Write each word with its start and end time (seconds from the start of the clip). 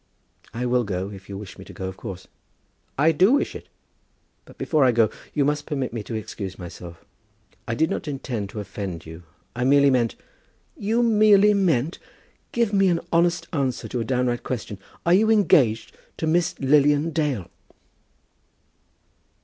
"I 0.51 0.65
will 0.65 0.83
go, 0.83 1.11
if 1.11 1.29
you 1.29 1.37
wish 1.37 1.59
me 1.59 1.65
to 1.65 1.73
go, 1.73 1.87
of 1.87 1.95
course." 1.95 2.25
"I 2.97 3.11
do 3.11 3.33
wish 3.33 3.53
it." 3.53 3.69
"But 4.45 4.57
before 4.57 4.83
I 4.83 4.91
go, 4.91 5.11
you 5.35 5.45
must 5.45 5.67
permit 5.67 5.93
me 5.93 6.01
to 6.01 6.15
excuse 6.15 6.57
myself. 6.57 7.05
I 7.67 7.75
did 7.75 7.91
not 7.91 8.07
intend 8.07 8.49
to 8.49 8.59
offend 8.59 9.05
you. 9.05 9.21
I 9.55 9.63
merely 9.63 9.91
meant" 9.91 10.15
"You 10.89 11.03
merely 11.03 11.53
meant! 11.53 11.99
Give 12.51 12.73
me 12.73 12.87
an 12.87 12.99
honest 13.13 13.47
answer 13.53 13.87
to 13.89 13.99
a 13.99 14.03
downright 14.03 14.41
question. 14.41 14.79
Are 15.05 15.13
you 15.13 15.29
engaged 15.29 15.95
to 16.17 16.25
Miss 16.25 16.57
Lilian 16.59 17.11
Dale?" 17.11 17.51